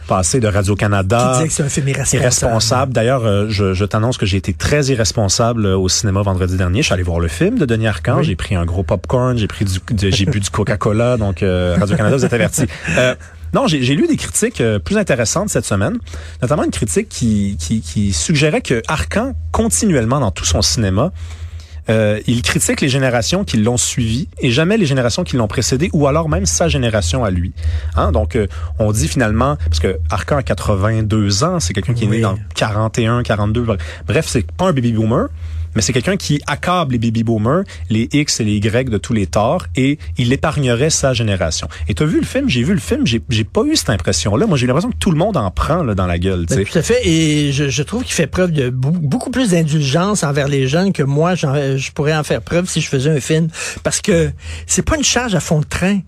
passer 0.09 0.41
de 0.41 0.49
Radio-Canada. 0.49 1.33
Qui 1.35 1.39
disait 1.39 1.49
que 1.49 1.55
c'est 1.55 1.63
un 1.63 1.69
film 1.69 1.89
irresponsable. 1.89 2.23
irresponsable. 2.23 2.93
D'ailleurs, 2.93 3.25
euh, 3.25 3.47
je, 3.49 3.75
je 3.75 3.85
t'annonce 3.85 4.17
que 4.17 4.27
j'ai 4.27 4.39
été 4.39 4.55
très 4.55 4.87
irresponsable 4.87 5.67
euh, 5.67 5.79
au 5.79 5.89
cinéma 5.89 6.23
vendredi 6.23 6.57
dernier. 6.57 6.81
Je 6.81 6.87
suis 6.87 6.95
allé 6.95 7.03
voir 7.03 7.21
le 7.21 7.29
film 7.29 7.59
de 7.59 7.67
Denis 7.67 7.87
Arcand. 7.87 8.23
J'ai 8.23 8.35
pris 8.35 8.57
un 8.57 8.65
gros 8.65 8.83
popcorn, 8.83 9.39
j'ai 9.39 9.47
pris 9.47 9.67
du, 9.67 9.79
j'ai 10.11 10.25
bu 10.27 10.41
du 10.41 10.51
Coca-Cola. 10.51 11.19
Donc, 11.19 11.43
euh, 11.43 11.77
Radio-Canada, 11.79 12.17
vous 12.17 12.25
êtes 12.25 12.33
avertis. 12.33 12.67
non, 13.55 13.67
j'ai 13.67 13.95
lu 13.95 14.07
des 14.09 14.17
critiques 14.17 14.63
plus 14.85 14.97
intéressantes 14.97 15.51
cette 15.51 15.67
semaine, 15.67 15.99
notamment 16.43 16.65
une 16.65 16.71
critique 16.71 17.09
qui, 17.09 17.57
qui, 17.61 17.81
qui 17.83 18.13
suggérait 18.13 18.63
que 18.63 18.83
Arcan, 18.89 19.35
continuellement 19.53 20.21
dans 20.21 20.31
tout 20.31 20.45
son 20.47 20.63
cinéma, 20.63 21.13
euh, 21.91 22.21
il 22.27 22.43
critique 22.43 22.81
les 22.81 22.89
générations 22.89 23.45
qui 23.45 23.57
l'ont 23.57 23.77
suivi 23.77 24.29
et 24.41 24.51
jamais 24.51 24.77
les 24.77 24.87
générations 24.87 25.25
qui 25.25 25.37
l'ont 25.37 25.49
précédé 25.49 25.91
ou 25.93 26.07
alors 26.07 26.29
même 26.29 26.47
sa 26.47 26.69
génération 26.69 27.25
à 27.25 27.31
lui. 27.31 27.53
Hein? 27.97 28.13
Donc, 28.13 28.37
euh, 28.37 28.47
on 28.79 28.93
dit 28.93 29.09
finalement, 29.09 29.57
parce 29.57 29.81
que 29.81 29.99
Arcan 30.11 30.37
a 30.37 30.43
82 30.43 31.45
ans, 31.45 31.61
c'est 31.61 31.73
quelqu'un 31.73 31.95
qui 31.95 32.05
est 32.05 32.09
né 32.09 32.21
dans 32.21 32.39
41, 32.55 33.23
42, 33.23 33.67
bref, 34.07 34.27
c'est 34.29 34.51
pas 34.53 34.67
un 34.67 34.73
baby 34.73 34.93
boomer, 34.93 35.29
mais 35.75 35.83
c'est 35.83 35.93
quelqu'un 35.93 36.17
qui 36.17 36.41
accable 36.47 36.93
les 36.93 36.99
baby 36.99 37.23
boomers, 37.23 37.65
les 37.91 38.09
X 38.13 38.41
et 38.41 38.45
les 38.45 38.57
Y 38.57 38.89
de 38.91 38.99
tous 38.99 39.13
les 39.13 39.27
torts, 39.27 39.67
et 39.77 39.99
il 40.17 40.33
épargnerait 40.33 40.91
sa 40.91 41.13
génération. 41.13 41.69
Et 41.89 41.95
tu 41.95 42.03
as 42.03 42.07
vu 42.07 42.21
le 42.21 42.27
film, 42.27 42.49
j'ai 42.49 42.63
vu 42.63 42.75
le 42.75 42.81
film, 42.81 43.07
j'ai, 43.07 43.21
j'ai 43.29 43.45
pas 43.45 43.63
eu 43.65 43.77
cette 43.77 43.91
impression-là. 43.91 44.47
Moi, 44.47 44.57
j'ai 44.57 44.67
l'impression 44.67 44.91
que 44.91 44.97
tout 44.97 45.11
le 45.11 45.19
monde 45.19 45.37
en 45.37 45.51
prend 45.51 45.83
là, 45.83 45.95
dans 45.95 46.07
la 46.07 46.19
gueule. 46.19 46.47
Ben, 46.47 46.65
tout 46.65 46.79
à 46.79 46.83
fait, 46.83 47.07
et 47.07 47.53
je, 47.53 47.69
je 47.69 47.83
trouve 47.83 48.05
qu'il 48.05 48.15
fait 48.15 48.27
preuve 48.27 48.53
de 48.53 48.71
beaucoup 48.71 49.31
plus 49.31 49.51
d'indulgence 49.51 50.23
envers 50.23 50.49
les 50.49 50.69
jeunes 50.69 50.93
que 50.93 51.03
moi, 51.03 51.35
je 51.35 51.93
pourrais 51.93 52.15
en 52.15 52.25
faire 52.25 52.43
preuve 52.43 52.69
si 52.69 52.81
je 52.81 52.89
faisais 52.89 53.11
un 53.11 53.21
film, 53.21 53.49
parce 53.83 54.01
que 54.01 54.31
c'est 54.67 54.83
pas 54.83 54.97
une 54.97 55.05
charge 55.05 55.35
à 55.35 55.41
fond 55.41 55.61
de 55.61 55.65
train. 55.65 56.01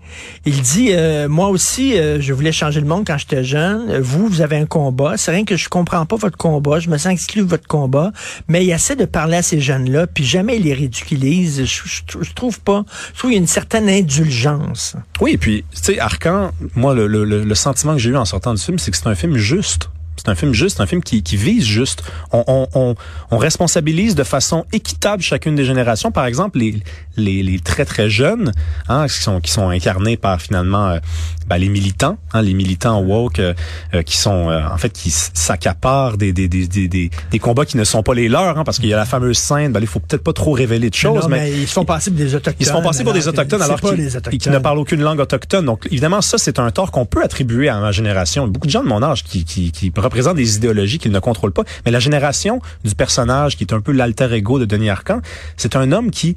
Il 0.45 0.61
dit, 0.61 0.89
euh, 0.91 1.27
moi 1.27 1.49
aussi, 1.49 1.97
euh, 1.97 2.19
je 2.21 2.33
voulais 2.33 2.51
changer 2.51 2.79
le 2.79 2.87
monde 2.87 3.03
quand 3.05 3.17
j'étais 3.17 3.43
jeune. 3.43 3.99
Vous, 3.99 4.27
vous 4.27 4.41
avez 4.41 4.57
un 4.57 4.65
combat. 4.65 5.17
C'est 5.17 5.31
rien 5.31 5.45
que 5.45 5.55
je 5.55 5.69
comprends 5.69 6.05
pas 6.05 6.15
votre 6.15 6.37
combat. 6.37 6.79
Je 6.79 6.89
me 6.89 6.97
sens 6.97 7.13
exclu 7.13 7.41
de 7.41 7.47
votre 7.47 7.67
combat, 7.67 8.11
mais 8.47 8.65
il 8.65 8.71
essaie 8.71 8.95
de 8.95 9.05
parler 9.05 9.37
à 9.37 9.41
ces 9.51 9.59
jeunes-là, 9.59 10.07
puis 10.07 10.23
jamais 10.23 10.57
ils 10.57 10.63
les 10.63 10.73
ridiculisent. 10.73 11.65
Je, 11.65 12.33
trouve 12.33 12.61
pas. 12.61 12.85
Je 13.13 13.19
trouve 13.19 13.31
qu'il 13.31 13.37
y 13.37 13.39
a 13.39 13.41
une 13.41 13.47
certaine 13.47 13.89
indulgence. 13.89 14.95
Oui, 15.19 15.35
puis, 15.35 15.65
tu 15.71 15.93
sais, 15.93 15.99
Arcan, 15.99 16.51
moi, 16.75 16.93
le, 16.93 17.05
le, 17.07 17.25
le 17.25 17.55
sentiment 17.55 17.93
que 17.93 17.99
j'ai 17.99 18.11
eu 18.11 18.15
en 18.15 18.23
sortant 18.23 18.53
du 18.53 18.61
film, 18.61 18.79
c'est 18.79 18.91
que 18.91 18.97
c'est 18.97 19.07
un 19.07 19.15
film 19.15 19.35
juste. 19.35 19.89
C'est 20.23 20.29
un 20.29 20.35
film 20.35 20.53
juste, 20.53 20.79
un 20.81 20.85
film 20.85 21.01
qui, 21.01 21.23
qui 21.23 21.35
vise 21.35 21.65
juste. 21.65 22.03
On, 22.31 22.43
on, 22.45 22.67
on, 22.75 22.95
on, 23.31 23.37
responsabilise 23.39 24.13
de 24.13 24.23
façon 24.23 24.65
équitable 24.71 25.23
chacune 25.23 25.55
des 25.55 25.65
générations. 25.65 26.11
Par 26.11 26.27
exemple, 26.27 26.59
les, 26.59 26.75
les, 27.17 27.41
les 27.41 27.59
très 27.59 27.85
très 27.85 28.07
jeunes, 28.07 28.51
hein, 28.87 29.07
qui 29.07 29.17
sont 29.17 29.41
qui 29.41 29.51
sont 29.51 29.69
incarnés 29.69 30.17
par 30.17 30.39
finalement 30.39 30.89
euh, 30.89 30.99
ben, 31.47 31.57
les 31.57 31.69
militants, 31.69 32.19
hein, 32.33 32.43
les 32.43 32.53
militants 32.53 33.01
woke, 33.01 33.39
euh, 33.39 33.55
euh, 33.95 34.03
qui 34.03 34.15
sont 34.15 34.51
en 34.51 34.77
fait 34.77 34.93
qui 34.93 35.09
s'accaparent 35.09 36.17
des 36.17 36.33
des, 36.33 36.47
des, 36.47 36.67
des, 36.67 36.87
des, 36.87 37.39
combats 37.39 37.65
qui 37.65 37.77
ne 37.77 37.83
sont 37.83 38.03
pas 38.03 38.13
les 38.13 38.29
leurs, 38.29 38.59
hein, 38.59 38.63
parce 38.63 38.77
qu'il 38.77 38.89
y 38.89 38.93
a 38.93 38.97
la 38.97 39.05
fameuse 39.05 39.39
scène. 39.39 39.71
Ben, 39.71 39.79
il 39.81 39.87
faut 39.87 39.99
peut-être 39.99 40.23
pas 40.23 40.33
trop 40.33 40.51
révéler 40.51 40.91
de 40.91 40.95
choses, 40.95 41.27
mais, 41.29 41.51
ils 41.51 41.67
se 41.67 41.73
font 41.73 41.83
passer 41.83 42.11
pour 42.11 42.19
des 42.19 42.35
autochtones. 42.35 42.55
Ils 42.59 42.67
se 42.67 42.71
font 42.71 42.83
passer 42.83 43.03
pour 43.03 43.13
des 43.13 43.27
autochtones 43.27 43.63
alors 43.63 43.79
qu'ils 43.81 44.51
ne 44.51 44.59
parlent 44.59 44.77
aucune 44.77 45.01
langue 45.01 45.19
autochtone. 45.19 45.65
Donc 45.65 45.87
évidemment, 45.87 46.21
ça 46.21 46.37
c'est 46.37 46.59
un 46.59 46.69
tort 46.69 46.91
qu'on 46.91 47.07
peut 47.07 47.23
attribuer 47.23 47.69
à 47.69 47.79
ma 47.79 47.91
génération. 47.91 48.47
Beaucoup 48.47 48.67
de 48.67 48.71
gens 48.71 48.83
de 48.83 48.87
mon 48.87 49.01
âge 49.01 49.23
qui 49.23 49.45
qui, 49.45 49.71
qui 49.71 49.89
représentent 50.11 50.35
des 50.35 50.57
idéologies 50.57 50.99
qu'ils 50.99 51.13
ne 51.13 51.19
contrôlent 51.19 51.53
pas. 51.53 51.63
Mais 51.85 51.91
la 51.91 51.99
génération 51.99 52.61
du 52.83 52.93
personnage 52.93 53.55
qui 53.55 53.63
est 53.63 53.73
un 53.73 53.79
peu 53.79 53.93
l'alter 53.93 54.33
ego 54.33 54.59
de 54.59 54.65
Denis 54.65 54.89
Arcand, 54.89 55.21
c'est 55.55 55.75
un 55.77 55.91
homme 55.93 56.11
qui 56.11 56.35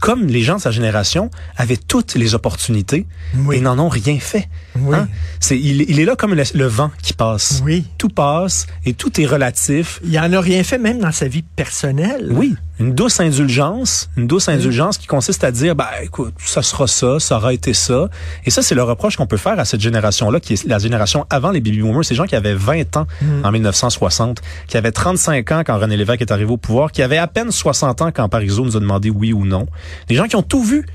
comme 0.00 0.26
les 0.26 0.42
gens 0.42 0.58
de 0.58 0.60
sa 0.60 0.70
génération 0.70 1.28
avaient 1.56 1.76
toutes 1.76 2.14
les 2.14 2.36
opportunités 2.36 3.04
et 3.52 3.60
n'en 3.60 3.80
ont 3.80 3.88
rien 3.88 4.20
fait. 4.20 4.48
Hein? 4.92 5.08
C'est, 5.40 5.58
il, 5.58 5.82
il, 5.90 5.98
est 5.98 6.04
là 6.04 6.14
comme 6.14 6.34
le, 6.34 6.66
vent 6.66 6.92
qui 7.02 7.14
passe. 7.14 7.62
Oui. 7.64 7.84
Tout 7.98 8.08
passe 8.08 8.68
et 8.84 8.94
tout 8.94 9.20
est 9.20 9.26
relatif. 9.26 9.98
Il 10.04 10.16
en 10.20 10.32
a 10.32 10.40
rien 10.40 10.62
fait 10.62 10.78
même 10.78 11.00
dans 11.00 11.10
sa 11.10 11.26
vie 11.26 11.42
personnelle. 11.42 12.28
Oui. 12.30 12.54
Une 12.80 12.94
douce 12.94 13.18
indulgence, 13.18 14.08
une 14.16 14.26
douce 14.28 14.48
indulgence 14.48 14.98
qui 14.98 15.08
consiste 15.08 15.42
à 15.42 15.50
dire, 15.50 15.74
bah 15.74 15.90
écoute, 16.02 16.34
ça 16.38 16.62
sera 16.62 16.86
ça, 16.86 17.18
ça 17.18 17.36
aura 17.36 17.52
été 17.52 17.74
ça. 17.74 18.08
Et 18.44 18.50
ça, 18.50 18.62
c'est 18.62 18.76
le 18.76 18.84
reproche 18.84 19.16
qu'on 19.16 19.26
peut 19.26 19.36
faire 19.36 19.58
à 19.58 19.64
cette 19.64 19.80
génération-là, 19.80 20.38
qui 20.38 20.52
est 20.52 20.64
la 20.64 20.78
génération 20.78 21.26
avant 21.28 21.50
les 21.50 21.60
baby 21.60 21.80
boomers, 21.80 22.04
ces 22.04 22.14
gens 22.14 22.26
qui 22.26 22.36
avaient 22.36 22.54
20 22.54 22.96
ans 22.96 23.06
mm. 23.20 23.44
en 23.44 23.50
1960, 23.50 24.42
qui 24.68 24.76
avaient 24.76 24.92
35 24.92 25.52
ans 25.52 25.62
quand 25.66 25.76
René 25.76 25.96
Lévesque 25.96 26.20
est 26.20 26.30
arrivé 26.30 26.50
au 26.52 26.56
pouvoir, 26.56 26.92
qui 26.92 27.02
avaient 27.02 27.18
à 27.18 27.26
peine 27.26 27.50
60 27.50 28.02
ans 28.02 28.10
quand 28.12 28.28
Parizeau 28.28 28.64
nous 28.64 28.76
a 28.76 28.80
demandé 28.80 29.10
oui 29.10 29.32
ou 29.32 29.44
non. 29.44 29.66
Des 30.08 30.14
gens 30.14 30.26
qui 30.26 30.36
ont 30.36 30.42
tout 30.42 30.62
vu 30.62 30.86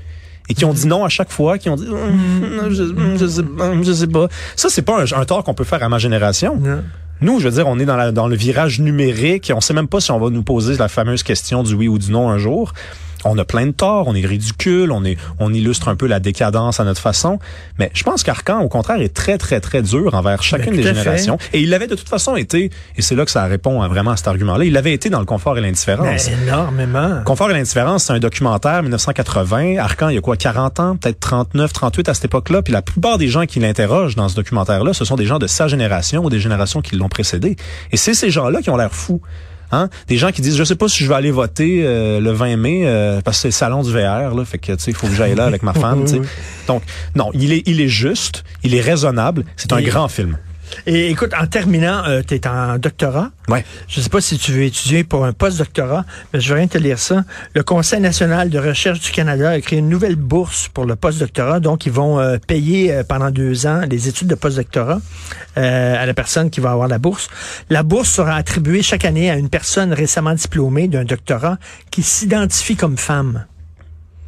et 0.48 0.54
qui 0.54 0.64
ont 0.64 0.72
dit 0.72 0.86
non 0.86 1.04
à 1.04 1.08
chaque 1.08 1.30
fois, 1.30 1.58
qui 1.58 1.68
ont 1.68 1.76
dit 1.76 1.86
mm, 1.86 2.70
je, 2.70 3.26
sais, 3.28 3.42
je 3.82 3.92
sais 3.92 4.06
pas. 4.06 4.28
Ça, 4.56 4.68
c'est 4.70 4.82
pas 4.82 5.02
un, 5.02 5.24
tort 5.24 5.44
qu'on 5.44 5.54
peut 5.54 5.64
faire 5.64 5.82
à 5.82 5.88
ma 5.88 5.98
génération. 5.98 6.60
Nous, 7.20 7.40
je 7.40 7.48
veux 7.48 7.54
dire, 7.54 7.68
on 7.68 7.78
est 7.78 7.86
dans, 7.86 8.26
le 8.26 8.36
virage 8.36 8.80
numérique 8.80 9.50
et 9.50 9.52
on 9.52 9.60
sait 9.60 9.74
même 9.74 9.88
pas 9.88 10.00
si 10.00 10.10
on 10.10 10.18
va 10.18 10.30
nous 10.30 10.42
poser 10.42 10.76
la 10.76 10.88
fameuse 10.88 11.22
question 11.22 11.62
du 11.62 11.74
oui 11.74 11.88
ou 11.88 11.98
du 11.98 12.10
non 12.10 12.28
un 12.28 12.38
jour 12.38 12.72
on 13.24 13.38
a 13.38 13.44
plein 13.44 13.66
de 13.66 13.72
torts, 13.72 14.08
on 14.08 14.14
est 14.14 14.24
ridicule, 14.24 14.90
on 14.92 15.04
est, 15.04 15.16
on 15.38 15.52
illustre 15.52 15.88
un 15.88 15.96
peu 15.96 16.06
la 16.06 16.20
décadence 16.20 16.80
à 16.80 16.84
notre 16.84 17.00
façon. 17.00 17.38
Mais 17.78 17.90
je 17.94 18.02
pense 18.02 18.22
qu'Arcan, 18.22 18.60
au 18.60 18.68
contraire, 18.68 19.00
est 19.00 19.14
très, 19.14 19.38
très, 19.38 19.60
très 19.60 19.82
dur 19.82 20.14
envers 20.14 20.42
chacune 20.42 20.74
des 20.74 20.82
générations. 20.82 21.38
Et 21.52 21.60
il 21.60 21.70
l'avait 21.70 21.86
de 21.86 21.94
toute 21.94 22.08
façon 22.08 22.36
été, 22.36 22.70
et 22.96 23.02
c'est 23.02 23.14
là 23.14 23.24
que 23.24 23.30
ça 23.30 23.44
répond 23.44 23.82
à 23.82 23.88
vraiment 23.88 24.12
à 24.12 24.16
cet 24.16 24.28
argument-là, 24.28 24.64
il 24.64 24.72
l'avait 24.72 24.92
été 24.92 25.10
dans 25.10 25.20
le 25.20 25.26
confort 25.26 25.58
et 25.58 25.60
l'indifférence. 25.60 26.28
énormément. 26.28 27.22
Confort 27.24 27.50
et 27.50 27.54
l'indifférence, 27.54 28.04
c'est 28.04 28.12
un 28.12 28.18
documentaire 28.18 28.82
1980. 28.82 29.78
Arcan, 29.78 30.08
il 30.08 30.14
y 30.14 30.18
a 30.18 30.20
quoi, 30.20 30.36
40 30.36 30.80
ans, 30.80 30.96
peut-être 30.96 31.20
39, 31.20 31.72
38 31.72 32.08
à 32.08 32.14
cette 32.14 32.24
époque-là. 32.26 32.62
Puis 32.62 32.72
la 32.72 32.82
plupart 32.82 33.18
des 33.18 33.28
gens 33.28 33.46
qui 33.46 33.60
l'interrogent 33.60 34.16
dans 34.16 34.28
ce 34.28 34.36
documentaire-là, 34.36 34.92
ce 34.92 35.04
sont 35.04 35.16
des 35.16 35.26
gens 35.26 35.38
de 35.38 35.46
sa 35.46 35.68
génération 35.68 36.24
ou 36.24 36.30
des 36.30 36.40
générations 36.40 36.80
qui 36.80 36.96
l'ont 36.96 37.08
précédé. 37.08 37.56
Et 37.92 37.96
c'est 37.96 38.14
ces 38.14 38.30
gens-là 38.30 38.62
qui 38.62 38.70
ont 38.70 38.76
l'air 38.76 38.92
fous. 38.92 39.20
Hein? 39.72 39.88
Des 40.08 40.16
gens 40.16 40.30
qui 40.30 40.40
disent, 40.42 40.56
je 40.56 40.64
sais 40.64 40.76
pas 40.76 40.88
si 40.88 41.04
je 41.04 41.08
vais 41.08 41.14
aller 41.14 41.30
voter 41.30 41.82
euh, 41.84 42.20
le 42.20 42.32
20 42.32 42.56
mai 42.56 42.82
euh, 42.84 43.20
parce 43.20 43.38
que 43.38 43.42
c'est 43.42 43.48
le 43.48 43.52
salon 43.52 43.82
du 43.82 43.92
VR, 43.92 44.34
là, 44.34 44.44
fait 44.44 44.58
que 44.58 44.72
tu 44.72 44.78
sais, 44.78 44.90
il 44.90 44.96
faut 44.96 45.06
que 45.06 45.14
j'aille 45.14 45.34
là 45.34 45.44
avec 45.44 45.62
ma 45.62 45.72
femme. 45.74 46.04
Donc, 46.66 46.82
non, 47.14 47.30
il 47.34 47.52
est, 47.52 47.62
il 47.66 47.80
est 47.80 47.88
juste, 47.88 48.44
il 48.62 48.74
est 48.74 48.80
raisonnable. 48.80 49.44
C'est 49.56 49.72
un 49.72 49.82
grand 49.82 50.08
film. 50.08 50.38
Et 50.86 51.10
écoute, 51.10 51.32
en 51.38 51.46
terminant, 51.46 52.02
tu 52.26 52.34
es 52.34 52.46
en 52.46 52.78
doctorat. 52.78 53.30
Ouais. 53.48 53.64
Je 53.88 54.00
sais 54.00 54.08
pas 54.08 54.20
si 54.20 54.38
tu 54.38 54.52
veux 54.52 54.62
étudier 54.62 55.04
pour 55.04 55.24
un 55.24 55.32
post-doctorat, 55.32 56.04
mais 56.32 56.40
je 56.40 56.48
vais 56.48 56.60
rien 56.60 56.68
te 56.68 56.78
lire 56.78 56.98
ça. 56.98 57.24
Le 57.54 57.62
Conseil 57.62 58.00
national 58.00 58.50
de 58.50 58.58
recherche 58.58 59.00
du 59.00 59.10
Canada 59.10 59.50
a 59.50 59.60
créé 59.60 59.78
une 59.78 59.88
nouvelle 59.88 60.16
bourse 60.16 60.68
pour 60.68 60.84
le 60.84 60.96
post-doctorat. 60.96 61.60
Donc, 61.60 61.86
ils 61.86 61.92
vont 61.92 62.18
euh, 62.18 62.38
payer 62.38 62.92
euh, 62.92 63.02
pendant 63.04 63.30
deux 63.30 63.66
ans 63.66 63.82
les 63.88 64.08
études 64.08 64.28
de 64.28 64.34
post-doctorat 64.34 65.00
euh, 65.56 66.02
à 66.02 66.06
la 66.06 66.14
personne 66.14 66.50
qui 66.50 66.60
va 66.60 66.72
avoir 66.72 66.88
la 66.88 66.98
bourse. 66.98 67.28
La 67.70 67.82
bourse 67.82 68.10
sera 68.10 68.34
attribuée 68.34 68.82
chaque 68.82 69.04
année 69.04 69.30
à 69.30 69.36
une 69.36 69.48
personne 69.48 69.92
récemment 69.92 70.34
diplômée 70.34 70.88
d'un 70.88 71.04
doctorat 71.04 71.58
qui 71.90 72.02
s'identifie 72.02 72.76
comme 72.76 72.96
femme. 72.96 73.44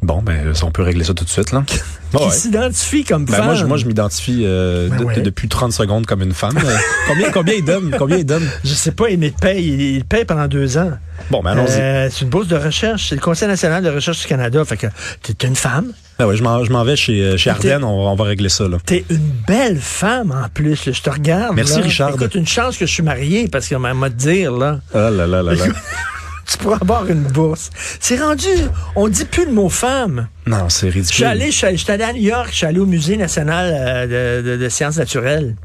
Bon, 0.03 0.21
ben, 0.21 0.53
on 0.63 0.71
peut 0.71 0.83
régler 0.83 1.03
ça 1.03 1.13
tout 1.15 1.23
de 1.25 1.29
suite, 1.29 1.51
là. 1.51 1.63
qui 2.17 2.31
s'identifie 2.31 3.03
comme 3.03 3.25
ben, 3.25 3.33
femme. 3.33 3.45
Moi, 3.45 3.55
je, 3.55 3.65
moi, 3.65 3.77
je 3.77 3.85
m'identifie 3.85 4.43
euh, 4.45 4.87
Ben 4.89 4.97
de- 4.99 5.03
ouais. 5.03 5.21
depuis 5.21 5.47
30 5.49 5.73
secondes 5.73 6.05
comme 6.05 6.21
une 6.21 6.33
femme. 6.33 6.55
Euh, 6.57 6.77
combien, 7.07 7.31
combien 7.31 7.55
il 7.55 7.65
donne? 7.65 7.93
Combien 7.97 8.17
il 8.17 8.25
donne? 8.25 8.47
Je 8.63 8.73
sais 8.73 8.91
pas, 8.91 9.09
il 9.09 9.17
me 9.19 9.29
paye. 9.31 9.65
Il, 9.67 9.81
il 9.97 10.05
paye 10.05 10.23
pendant 10.23 10.47
deux 10.47 10.77
ans. 10.77 10.91
Bon, 11.31 11.41
ben, 11.41 11.51
allons-y. 11.51 11.79
Euh, 11.81 12.09
c'est 12.11 12.21
une 12.21 12.29
bourse 12.29 12.47
de 12.47 12.55
recherche. 12.55 13.09
C'est 13.09 13.15
le 13.15 13.21
Conseil 13.21 13.47
national 13.47 13.83
de 13.83 13.89
recherche 13.89 14.21
du 14.21 14.27
Canada. 14.27 14.63
Fait 14.65 14.77
que 14.77 14.87
t'es 15.23 15.47
une 15.47 15.55
femme. 15.55 15.91
Ah 16.19 16.27
ouais, 16.27 16.35
je 16.37 16.43
m'en 16.43 16.63
je 16.63 16.71
m'en 16.71 16.83
vais 16.83 16.95
chez, 16.95 17.37
chez 17.37 17.49
Ardennes, 17.51 17.83
on, 17.83 18.03
va- 18.05 18.09
on 18.11 18.15
va 18.15 18.23
régler 18.23 18.49
ça, 18.49 18.67
là. 18.67 18.77
T'es 18.85 19.03
une 19.09 19.31
belle 19.47 19.77
femme 19.79 20.31
en 20.31 20.47
plus. 20.49 20.85
là. 20.85 20.91
Je 20.93 21.01
te 21.01 21.09
regarde. 21.09 21.55
Merci, 21.55 21.77
là. 21.79 21.83
Richard. 21.83 22.09
Écoute, 22.15 22.33
une 22.35 22.47
chance 22.47 22.77
que 22.77 22.85
je 22.85 22.91
suis 22.93 23.03
marié 23.03 23.47
parce 23.47 23.67
qu'on 23.67 23.79
m'a 23.79 24.09
dire 24.09 24.51
là. 24.51 24.79
Ah 24.93 25.09
là 25.09 25.25
là 25.27 25.41
là 25.43 25.53
là. 25.55 25.65
Tu 26.49 26.57
pourras 26.57 26.77
avoir 26.79 27.07
une 27.09 27.23
bourse. 27.23 27.69
C'est 27.99 28.17
rendu. 28.21 28.47
On 28.95 29.07
dit 29.09 29.25
plus 29.25 29.45
le 29.45 29.51
mot 29.51 29.67
femme. 29.69 30.27
Non, 30.45 30.69
c'est 30.69 30.85
ridicule. 30.87 31.05
Je 31.09 31.13
suis 31.13 31.23
allé, 31.25 31.51
à 32.03 32.13
New 32.13 32.21
York. 32.21 32.47
Je 32.51 32.55
suis 32.57 32.65
allé 32.65 32.79
au 32.79 32.85
musée 32.85 33.17
national 33.17 33.73
euh, 33.77 34.41
de, 34.41 34.51
de- 34.51 34.57
de 34.57 34.69
sciences 34.69 34.97
naturelles. 34.97 35.55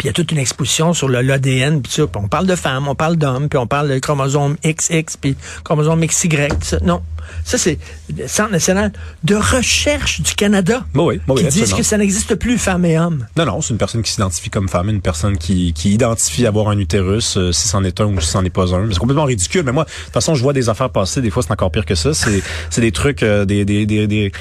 Puis 0.00 0.06
il 0.06 0.08
y 0.08 0.10
a 0.10 0.14
toute 0.14 0.32
une 0.32 0.38
exposition 0.38 0.94
sur 0.94 1.08
le- 1.08 1.20
l'ADN, 1.20 1.82
puis 1.82 1.92
ça. 1.92 2.06
Puis 2.06 2.22
on 2.24 2.26
parle 2.26 2.46
de 2.46 2.56
femmes, 2.56 2.88
on 2.88 2.94
parle 2.94 3.16
d'hommes, 3.16 3.50
puis 3.50 3.58
on 3.58 3.66
parle 3.66 3.90
de 3.90 3.98
chromosome 3.98 4.56
XX, 4.64 5.18
puis 5.20 5.36
chromosome 5.62 6.00
XY. 6.06 6.48
ça. 6.62 6.78
Non, 6.82 7.02
ça 7.44 7.58
c'est 7.58 7.78
le 8.16 8.26
Centre 8.26 8.50
national 8.50 8.92
de 9.24 9.34
recherche 9.34 10.22
du 10.22 10.32
Canada 10.34 10.82
Bon, 10.94 11.08
oui, 11.08 11.20
bon, 11.26 11.34
oui, 11.34 11.42
qui 11.42 11.48
disent 11.48 11.58
absolument. 11.64 11.76
que 11.76 11.82
ça 11.84 11.98
n'existe 11.98 12.34
plus, 12.36 12.56
femmes 12.56 12.86
et 12.86 12.98
hommes. 12.98 13.26
Non, 13.36 13.44
non, 13.44 13.60
c'est 13.60 13.72
une 13.74 13.78
personne 13.78 14.00
qui 14.02 14.10
s'identifie 14.10 14.48
comme 14.48 14.70
femme, 14.70 14.88
une 14.88 15.02
personne 15.02 15.36
qui, 15.36 15.74
qui 15.74 15.92
identifie 15.92 16.46
avoir 16.46 16.68
un 16.70 16.78
utérus, 16.78 17.36
euh, 17.36 17.52
si 17.52 17.68
c'en 17.68 17.84
est 17.84 18.00
un 18.00 18.06
ou 18.06 18.20
si 18.22 18.28
c'en 18.28 18.42
est 18.42 18.48
pas 18.48 18.74
un. 18.74 18.88
C'est 18.90 18.98
complètement 18.98 19.24
ridicule, 19.26 19.64
mais 19.66 19.72
moi, 19.72 19.84
de 19.84 19.90
toute 20.04 20.14
façon, 20.14 20.34
je 20.34 20.42
vois 20.42 20.54
des 20.54 20.70
affaires 20.70 20.88
passer, 20.88 21.20
des 21.20 21.28
fois, 21.28 21.42
c'est 21.42 21.52
encore 21.52 21.70
pire 21.70 21.84
que 21.84 21.94
ça. 21.94 22.14
C'est, 22.14 22.42
c'est 22.70 22.80
des 22.80 22.90
trucs, 22.92 23.22
euh, 23.22 23.44
des, 23.44 23.66
des, 23.66 23.84
des, 23.84 24.06
des, 24.06 24.32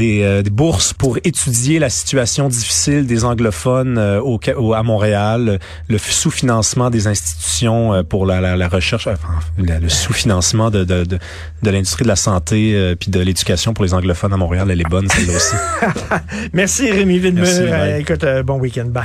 des, 0.00 0.22
euh, 0.22 0.40
des 0.42 0.50
bourses 0.50 0.92
pour 0.94 1.18
étudier 1.24 1.78
la 1.78 1.90
situation 1.90 2.48
difficile 2.48 3.06
des 3.06 3.24
anglophones 3.24 3.98
euh, 3.98 4.20
au, 4.20 4.40
au- 4.56 4.72
à 4.74 4.82
Montréal, 4.82 5.58
le 5.88 5.98
sous-financement 5.98 6.88
des 6.90 7.06
institutions 7.06 7.92
euh, 7.92 8.02
pour 8.02 8.24
la, 8.24 8.40
la, 8.40 8.56
la 8.56 8.68
recherche, 8.68 9.06
enfin, 9.06 9.28
la- 9.58 9.78
le 9.78 9.88
sous-financement 9.90 10.70
de, 10.70 10.84
de, 10.84 11.04
de, 11.04 11.18
de 11.62 11.70
l'industrie 11.70 12.04
de 12.04 12.08
la 12.08 12.16
santé 12.16 12.72
euh, 12.74 12.94
puis 12.98 13.10
de 13.10 13.20
l'éducation 13.20 13.74
pour 13.74 13.84
les 13.84 13.92
anglophones 13.94 14.32
à 14.32 14.36
Montréal, 14.38 14.70
elle 14.70 14.80
est 14.80 14.88
bonne, 14.88 15.08
celle-là 15.08 15.36
aussi. 15.36 15.56
Merci 16.54 16.90
Rémi 16.90 17.18
Villemur. 17.18 17.44
Euh, 17.46 17.98
écoute, 17.98 18.24
euh, 18.24 18.42
bon 18.42 18.58
week-end. 18.58 18.86
Bye. 18.86 19.04